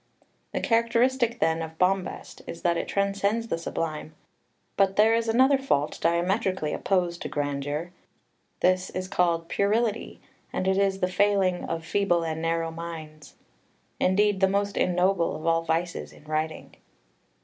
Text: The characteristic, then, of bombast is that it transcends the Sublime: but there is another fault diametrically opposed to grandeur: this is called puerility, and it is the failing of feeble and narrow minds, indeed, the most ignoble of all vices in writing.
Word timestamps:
The 0.51 0.59
characteristic, 0.61 1.37
then, 1.39 1.61
of 1.61 1.77
bombast 1.77 2.41
is 2.47 2.63
that 2.63 2.75
it 2.75 2.87
transcends 2.87 3.49
the 3.49 3.57
Sublime: 3.59 4.15
but 4.75 4.95
there 4.95 5.13
is 5.13 5.27
another 5.27 5.59
fault 5.59 5.99
diametrically 6.01 6.73
opposed 6.73 7.21
to 7.21 7.29
grandeur: 7.29 7.91
this 8.61 8.89
is 8.89 9.07
called 9.07 9.47
puerility, 9.47 10.19
and 10.51 10.67
it 10.67 10.79
is 10.79 11.01
the 11.01 11.07
failing 11.07 11.65
of 11.65 11.85
feeble 11.85 12.23
and 12.23 12.41
narrow 12.41 12.71
minds, 12.71 13.35
indeed, 13.99 14.39
the 14.39 14.47
most 14.49 14.75
ignoble 14.75 15.35
of 15.35 15.45
all 15.45 15.61
vices 15.61 16.11
in 16.11 16.23
writing. 16.23 16.75